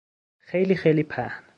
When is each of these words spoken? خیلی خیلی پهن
خیلی 0.39 0.75
خیلی 0.75 1.03
پهن 1.03 1.43